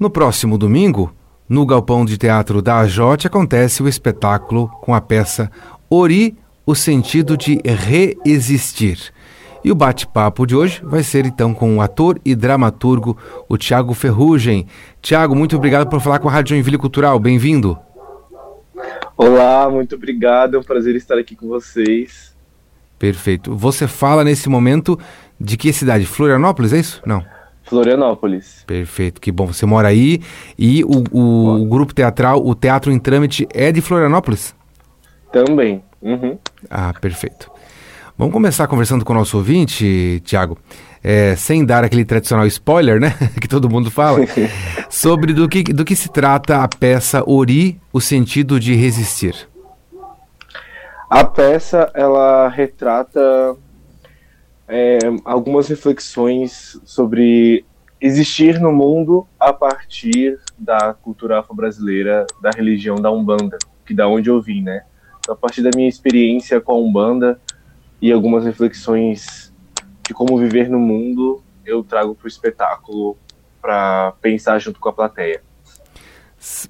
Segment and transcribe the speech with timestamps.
[0.00, 1.12] No próximo domingo,
[1.46, 5.50] no Galpão de Teatro da Ajote, acontece o espetáculo com a peça
[5.90, 9.12] Ori, o sentido de reexistir.
[9.62, 13.14] E o bate-papo de hoje vai ser então com o ator e dramaturgo,
[13.46, 14.66] o Tiago Ferrugem.
[15.02, 17.18] Tiago, muito obrigado por falar com a Rádio Joinville Cultural.
[17.18, 17.78] Bem-vindo.
[19.18, 20.56] Olá, muito obrigado.
[20.56, 22.34] É um prazer estar aqui com vocês.
[22.98, 23.54] Perfeito.
[23.54, 24.98] Você fala nesse momento
[25.38, 26.06] de que cidade?
[26.06, 27.02] Florianópolis, é isso?
[27.04, 27.22] Não.
[27.70, 28.64] Florianópolis.
[28.66, 29.46] Perfeito, que bom.
[29.46, 30.20] Você mora aí
[30.58, 34.54] e o, o, o grupo teatral, o Teatro em Trâmite, é de Florianópolis?
[35.32, 35.82] Também.
[36.02, 36.36] Uhum.
[36.68, 37.48] Ah, perfeito.
[38.18, 40.58] Vamos começar conversando com o nosso ouvinte, Tiago,
[41.02, 44.18] é, sem dar aquele tradicional spoiler, né, que todo mundo fala,
[44.90, 49.48] sobre do que, do que se trata a peça Ori, o sentido de resistir.
[51.08, 53.56] A peça, ela retrata
[54.70, 57.64] é, algumas reflexões sobre
[58.00, 64.30] existir no mundo a partir da cultura afro-brasileira, da religião da Umbanda, que da onde
[64.30, 64.84] eu vim, né?
[65.18, 67.40] Então, a partir da minha experiência com a Umbanda
[68.00, 69.52] e algumas reflexões
[70.06, 73.16] de como viver no mundo, eu trago para o espetáculo
[73.60, 75.42] para pensar junto com a plateia.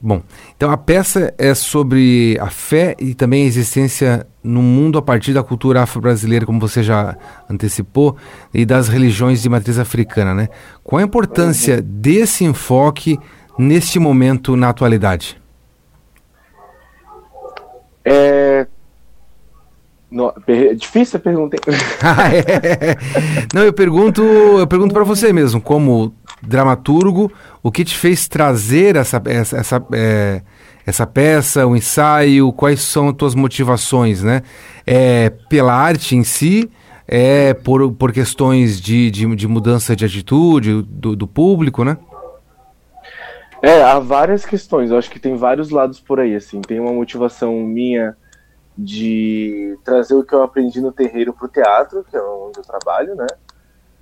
[0.03, 0.21] Bom,
[0.57, 5.33] então a peça é sobre a fé e também a existência no mundo a partir
[5.33, 7.17] da cultura afro-brasileira, como você já
[7.49, 8.17] antecipou,
[8.53, 10.49] e das religiões de matriz africana, né?
[10.83, 13.17] Qual a importância desse enfoque
[13.57, 15.41] neste momento na atualidade?
[18.05, 18.67] É,
[20.11, 20.75] não, per...
[20.75, 21.57] Difícil a pergunta.
[22.03, 22.97] ah, é.
[23.55, 27.31] Não, eu pergunto, eu pergunto para você mesmo, como dramaturgo,
[27.63, 30.43] o que te fez trazer essa, essa, essa, é,
[30.87, 34.43] essa peça, o ensaio, quais são as tuas motivações, né?
[34.87, 36.71] É pela arte em si,
[37.07, 41.97] é por, por questões de, de, de mudança de atitude do, do público, né?
[43.63, 46.93] É, há várias questões, eu acho que tem vários lados por aí, assim, tem uma
[46.95, 48.17] motivação minha
[48.77, 52.65] de trazer o que eu aprendi no terreiro para o teatro, que é onde eu
[52.65, 53.27] trabalho, né?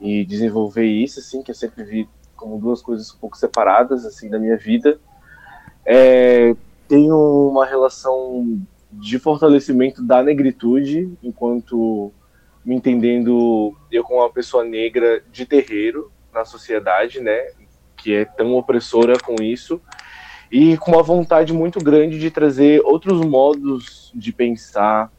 [0.01, 4.31] E desenvolver isso, assim, que eu sempre vi como duas coisas um pouco separadas, assim,
[4.31, 4.99] da minha vida.
[5.85, 6.55] É,
[6.87, 8.59] tenho uma relação
[8.91, 12.13] de fortalecimento da negritude, enquanto
[12.65, 17.51] me entendendo eu como uma pessoa negra de terreiro na sociedade, né?
[17.97, 19.81] Que é tão opressora com isso
[20.51, 25.13] e com uma vontade muito grande de trazer outros modos de pensar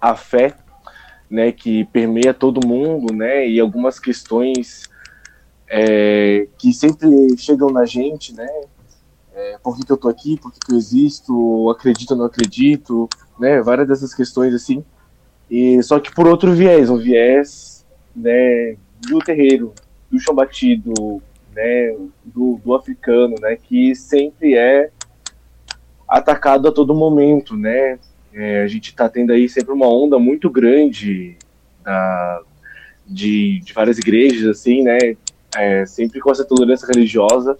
[0.00, 0.56] a fé,
[1.28, 4.88] né, que permeia todo mundo, né, e algumas questões
[5.68, 8.48] é, que sempre chegam na gente, né,
[9.34, 12.24] é, por que, que eu tô aqui, por que, que eu existo, acredito ou não
[12.26, 14.84] acredito, né, várias dessas questões assim,
[15.50, 17.84] e só que por outro viés, um viés,
[18.14, 18.76] né,
[19.08, 19.74] do terreiro,
[20.10, 21.22] do chão batido,
[21.54, 24.90] né, do, do africano, né, que sempre é
[26.08, 27.98] atacado a todo momento, né?
[28.32, 31.36] É, a gente está tendo aí sempre uma onda muito grande
[31.82, 32.42] da,
[33.06, 35.16] de, de várias igrejas, assim, né?
[35.58, 37.56] É, sempre com essa tolerância religiosa.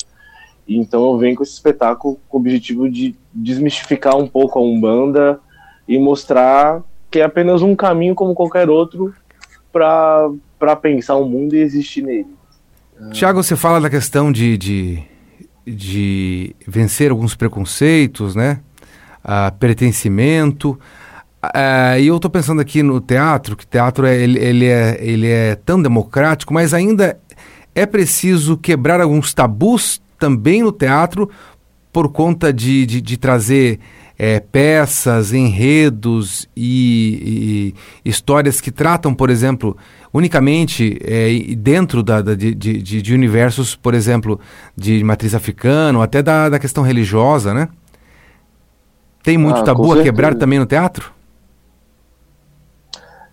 [0.68, 5.40] Então eu venho com esse espetáculo com o objetivo de desmistificar um pouco a Umbanda
[5.86, 9.14] e mostrar que é apenas um caminho como qualquer outro
[9.72, 12.36] para pensar o mundo e existir nele.
[13.12, 15.02] Tiago, você fala da questão de, de,
[15.66, 18.60] de vencer alguns preconceitos, né?
[19.24, 20.78] Uh, pertencimento.
[21.44, 25.28] Uh, e eu estou pensando aqui no teatro, que teatro é, ele, ele, é, ele
[25.28, 27.20] é tão democrático, mas ainda
[27.76, 31.30] é preciso quebrar alguns tabus também no teatro
[31.92, 33.78] por conta de, de, de trazer
[34.18, 39.76] é, peças, enredos e, e, histórias que tratam, por exemplo,
[40.10, 44.40] unicamente é, dentro da, da de, de, de, universos, por exemplo,
[44.74, 47.68] de matriz africana ou até da, da questão religiosa, né?
[49.22, 51.12] Tem muito ah, tabu a quebrar também no teatro?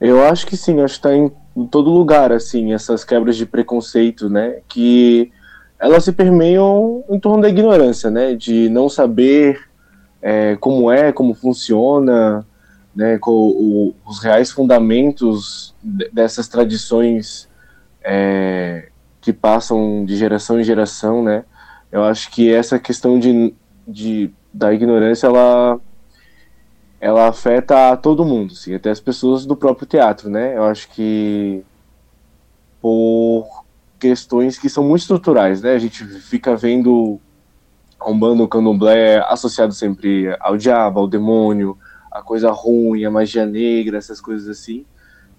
[0.02, 3.46] Eu acho que sim, acho que está em, em todo lugar, assim, essas quebras de
[3.46, 4.60] preconceito, né?
[4.68, 5.32] Que
[5.80, 8.36] elas se permeiam em torno da ignorância, né?
[8.36, 9.60] De não saber
[10.22, 12.46] é, como é, como funciona,
[12.96, 15.76] né, com o, os reais fundamentos
[16.12, 17.50] dessas tradições
[18.04, 18.90] é,
[19.20, 21.44] que passam de geração em geração, né?
[21.92, 23.54] Eu acho que essa questão de,
[23.88, 25.80] de da ignorância ela
[27.04, 30.56] ela afeta todo mundo, sim, até as pessoas do próprio teatro, né?
[30.56, 31.62] Eu acho que
[32.82, 33.66] por
[34.00, 35.74] questões que são muito estruturais, né?
[35.74, 37.20] A gente fica vendo
[38.00, 41.78] a Umbanda, o Candomblé associado sempre ao diabo, ao demônio,
[42.10, 44.86] a coisa ruim, a magia negra, essas coisas assim.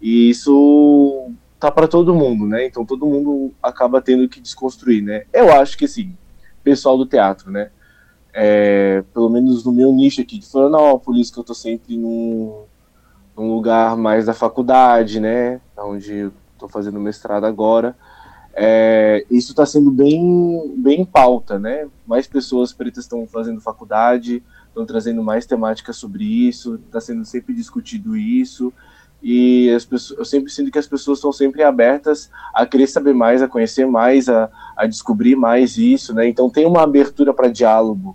[0.03, 2.67] E isso tá para todo mundo, né?
[2.67, 5.25] Então todo mundo acaba tendo que desconstruir, né?
[5.33, 6.15] Eu acho que sim.
[6.63, 7.71] pessoal do teatro, né?
[8.35, 12.65] É, pelo menos no meu nicho aqui de Florianópolis, que eu tô sempre num,
[13.37, 15.61] num lugar mais da faculdade, né?
[15.79, 17.97] Onde eu tô fazendo mestrado agora.
[18.53, 21.89] É, isso está sendo bem, bem em pauta, né?
[22.07, 27.55] Mais pessoas pretas estão fazendo faculdade, estão trazendo mais temáticas sobre isso, está sendo sempre
[27.55, 28.73] discutido isso
[29.27, 33.15] e as pessoas, eu sempre sinto que as pessoas estão sempre abertas a querer saber
[33.15, 36.29] mais, a conhecer mais, a, a descobrir mais isso, né?
[36.29, 38.15] Então tem uma abertura para diálogo,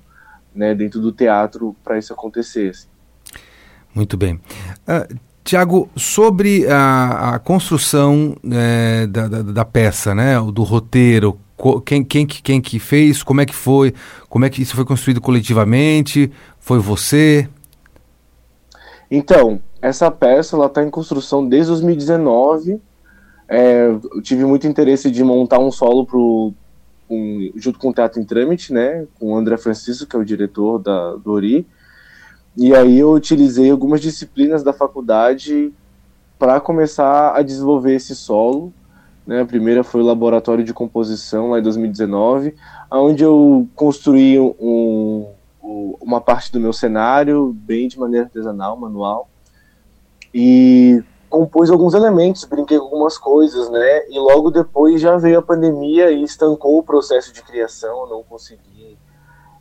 [0.59, 2.71] né, dentro do teatro para isso acontecer.
[2.71, 2.87] Assim.
[3.95, 4.35] Muito bem.
[4.35, 11.39] Uh, Tiago, sobre a, a construção é, da, da, da, peça, né, do roteiro,
[11.85, 13.93] quem, quem, quem que fez, como é que foi,
[14.27, 16.29] como é que isso foi construído coletivamente,
[16.59, 17.49] foi você?
[19.09, 22.79] Então, essa peça ela está em construção desde 2019.
[23.47, 26.05] É, eu tive muito interesse de montar um solo
[27.09, 30.25] um, junto com o Teatro em Trâmite, né, com o André Francisco, que é o
[30.25, 31.65] diretor da, do Ori.
[32.55, 35.73] E aí eu utilizei algumas disciplinas da faculdade
[36.37, 38.73] para começar a desenvolver esse solo.
[39.25, 39.41] Né?
[39.41, 42.55] A primeira foi o laboratório de composição lá em 2019,
[42.91, 45.27] onde eu construí um,
[45.61, 49.29] uma parte do meu cenário bem de maneira artesanal, manual
[50.33, 54.09] e compus alguns elementos, brinquei com algumas coisas, né?
[54.09, 58.97] E logo depois já veio a pandemia e estancou o processo de criação, não consegui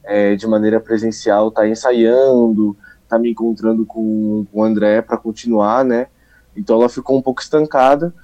[0.02, 5.02] é, de maneira presencial estar tá ensaiando, estar tá me encontrando com, com o André
[5.02, 6.06] para continuar, né?
[6.56, 8.14] Então ela ficou um pouco estancada.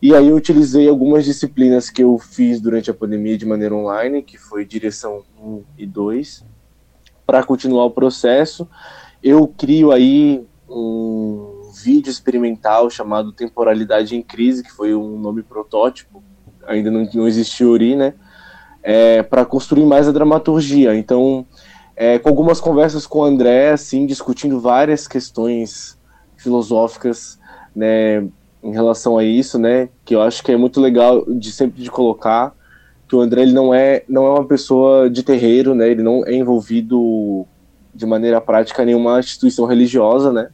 [0.00, 4.22] E aí eu utilizei algumas disciplinas que eu fiz durante a pandemia de maneira online,
[4.22, 6.44] que foi direção 1 e 2,
[7.26, 8.68] para continuar o processo.
[9.22, 16.22] Eu crio aí um vídeo experimental chamado Temporalidade em Crise, que foi um nome protótipo,
[16.66, 18.14] ainda não, não existiu Ori, né?
[18.82, 20.94] É, para construir mais a dramaturgia.
[20.94, 21.46] Então,
[21.96, 25.98] é, com algumas conversas com o André, assim, discutindo várias questões
[26.36, 27.38] filosóficas,
[27.74, 28.20] né,
[28.62, 31.90] em relação a isso, né, que eu acho que é muito legal de sempre de
[31.90, 32.54] colocar
[33.08, 36.24] que o André ele não é não é uma pessoa de terreiro, né, ele não
[36.26, 37.46] é envolvido
[37.94, 40.48] de maneira prática nenhuma instituição religiosa, né,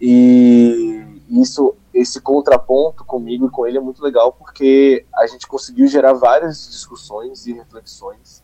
[0.00, 5.86] e isso, esse contraponto comigo e com ele é muito legal porque a gente conseguiu
[5.86, 8.42] gerar várias discussões e reflexões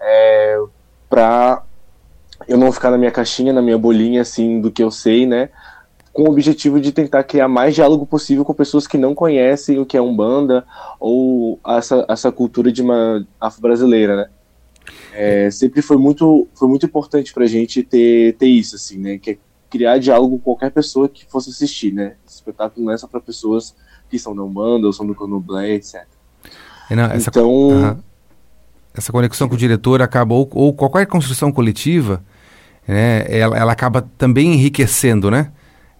[0.00, 0.58] é,
[1.08, 1.62] para
[2.48, 5.50] eu não ficar na minha caixinha, na minha bolinha, assim, do que eu sei, né?
[6.12, 9.86] Com o objetivo de tentar criar mais diálogo possível com pessoas que não conhecem o
[9.86, 10.64] que é Umbanda
[10.98, 14.30] ou essa, essa cultura de uma afro-brasileira, né?
[15.12, 19.18] É, sempre foi muito, foi muito importante pra gente ter, ter isso, assim, né?
[19.18, 19.38] Que é
[19.70, 22.16] criar diálogo com qualquer pessoa que fosse assistir, né?
[22.26, 23.74] Esse espetáculo não é só para pessoas
[24.10, 26.04] que são da Umbanda ou são do Candomblé, etc.
[26.90, 27.48] Não, essa, então...
[27.48, 27.98] Uh -huh.
[28.92, 32.24] Essa conexão com o diretor acaba, ou, qualquer construção coletiva,
[32.86, 35.52] né, ela, ela acaba também enriquecendo, né?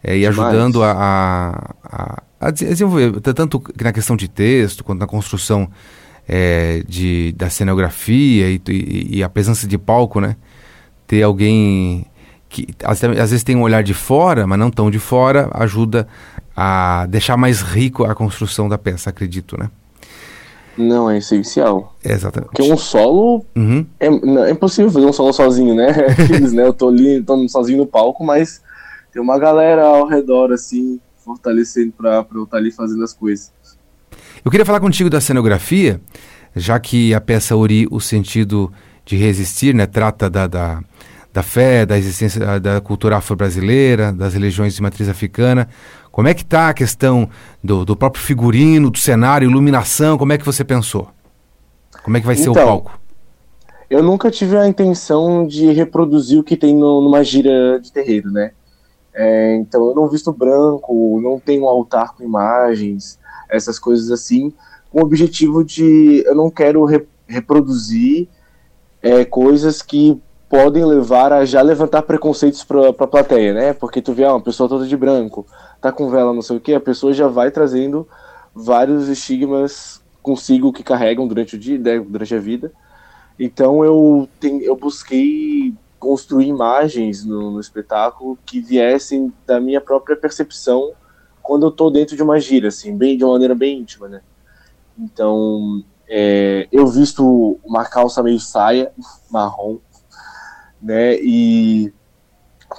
[0.02, 5.70] É, e ajudando a, a, a, desenvolver, tanto na questão de texto, quanto na construção
[6.26, 10.37] é, de, da cenografia e, e, e, a presença de palco, né?
[11.06, 12.06] Ter alguém
[12.50, 16.06] que às, às vezes tem um olhar de fora, mas não tão de fora, ajuda
[16.55, 19.70] a deixar mais rico a construção da peça, acredito, né?
[20.76, 21.97] Não, é essencial.
[22.05, 22.50] Exatamente.
[22.50, 23.87] Porque um solo uhum.
[24.00, 25.91] é, é impossível fazer um solo sozinho, né?
[26.10, 26.67] Aqueles, né?
[26.67, 28.60] Eu tô ali, tô sozinho no palco, mas
[29.13, 33.13] tem uma galera ao redor, assim, fortalecendo pra, pra eu estar tá ali fazendo as
[33.13, 33.53] coisas.
[34.44, 36.01] Eu queria falar contigo da cenografia,
[36.56, 38.72] já que a peça Ori, o sentido
[39.05, 39.86] de resistir, né?
[39.86, 40.82] Trata da, da
[41.32, 45.69] da fé, da existência da cultura afro-brasileira, das religiões de matriz africana.
[46.10, 47.29] Como é que está a questão
[47.63, 50.19] do, do, próprio figurino, do cenário, iluminação?
[50.19, 51.08] Como é que você pensou?
[52.03, 53.01] Como é que vai ser então, o palco?
[53.89, 58.31] Eu nunca tive a intenção de reproduzir o que tem no, numa gira de terreiro,
[58.31, 58.53] né?
[59.13, 63.19] É, então eu não visto branco, não tenho altar com imagens,
[63.49, 64.53] essas coisas assim,
[64.91, 68.29] com o objetivo de eu não quero re, reproduzir
[69.03, 73.72] é, coisas que podem levar a já levantar preconceitos para a plateia, né?
[73.72, 75.46] Porque tu vê ah, uma pessoa toda de branco,
[75.80, 78.06] tá com vela, não sei o que, a pessoa já vai trazendo
[78.52, 82.72] vários estigmas consigo que carregam durante o dia, né, durante a vida.
[83.38, 90.16] Então eu, tem, eu busquei construir imagens no, no, espetáculo que viessem da minha própria
[90.16, 90.92] percepção
[91.40, 94.20] quando eu tô dentro de uma gira, assim, bem de uma maneira bem íntima, né?
[94.98, 98.90] Então é, eu visto uma calça meio saia
[99.30, 99.78] marrom
[100.82, 101.17] né?
[101.20, 101.93] E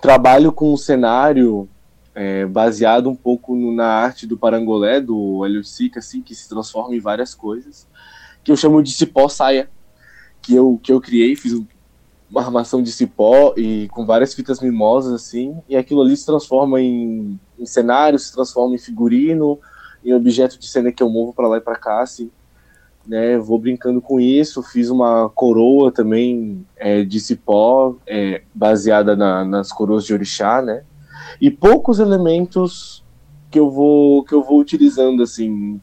[0.02, 1.70] trabalho com um cenário
[2.14, 6.48] é, baseado um pouco no, na arte do parangolé, do Hélio Sica, assim, que se
[6.48, 7.88] transforma em várias coisas,
[8.44, 9.70] que eu chamo de cipó saia,
[10.42, 11.54] que eu, que eu criei, fiz
[12.30, 16.82] uma armação de cipó e com várias fitas mimosas assim, e aquilo ali se transforma
[16.82, 19.60] em, em cenário, se transforma em figurino,
[20.04, 22.32] em objeto de cena que eu movo para lá e para cá, assim,
[23.06, 23.38] né?
[23.38, 29.72] Vou brincando com isso, fiz uma coroa também é, de cipó, é, baseada na, nas
[29.72, 30.84] coroas de orixá, né?
[31.40, 33.04] E poucos elementos
[33.50, 35.80] que eu vou que eu vou utilizando assim,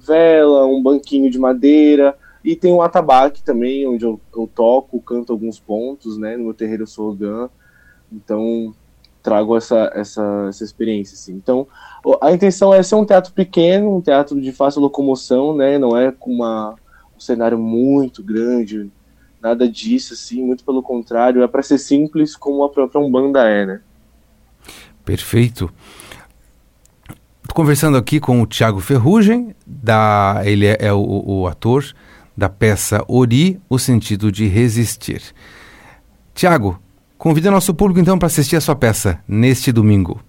[0.00, 5.32] vela, um banquinho de madeira, e tem o atabaque também, onde eu, eu toco, canto
[5.32, 6.36] alguns pontos, né?
[6.36, 7.48] No meu terreiro sou Ogan,
[8.12, 8.74] então
[9.26, 11.32] trago essa, essa, essa experiência, assim.
[11.32, 11.66] Então,
[12.22, 15.78] a intenção é ser um teatro pequeno, um teatro de fácil locomoção, né?
[15.78, 16.76] Não é com uma,
[17.16, 18.88] um cenário muito grande,
[19.42, 23.66] nada disso, assim, muito pelo contrário, é para ser simples como a própria Umbanda é,
[23.66, 23.80] né?
[25.04, 25.68] Perfeito.
[27.42, 31.84] Estou conversando aqui com o Tiago Ferrugem, da, ele é, é o, o, ator
[32.36, 35.20] da peça Ori, o sentido de resistir.
[36.32, 36.80] Tiago,
[37.18, 40.20] convida nosso público então para assistir a sua peça neste domingo.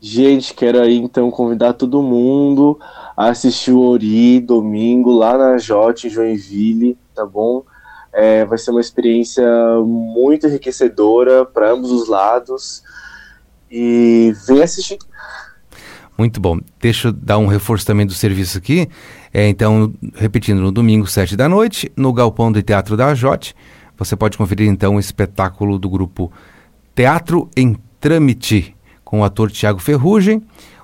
[0.00, 2.78] Gente, quero aí então convidar todo mundo
[3.16, 7.64] a assistir o Ori domingo lá na Jote, em Joinville, tá bom?
[8.12, 9.44] É, vai ser uma experiência
[9.84, 12.82] muito enriquecedora para ambos os lados.
[13.70, 14.98] E vem assistir.
[16.18, 16.58] Muito bom.
[16.78, 18.88] Deixa eu dar um reforço também do serviço aqui.
[19.32, 23.54] É, então, repetindo, no domingo, sete da noite, no Galpão do Teatro da Jote,
[24.04, 26.32] você pode conferir então o espetáculo do grupo
[26.94, 30.42] Teatro em Trâmite, com o ator Tiago Ferrugem,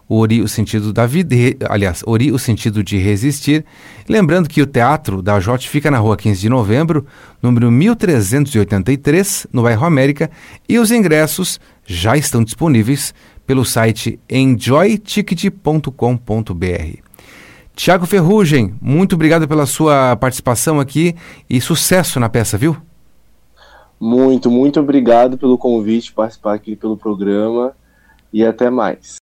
[0.09, 1.37] Ori, o sentido da vida,
[1.69, 3.63] aliás, Ori, o sentido de resistir.
[4.09, 7.05] Lembrando que o Teatro da Jote fica na rua 15 de novembro,
[7.43, 10.31] número 1383, no bairro América,
[10.67, 13.13] e os ingressos já estão disponíveis
[13.47, 17.03] pelo site enjoyticket.com.br.
[17.77, 21.15] Tiago Ferrugem, muito obrigado pela sua participação aqui
[21.49, 22.88] e sucesso na peça, viu?
[24.01, 27.75] Muito, muito obrigado pelo convite, participar aqui pelo programa
[28.33, 29.17] e até mais.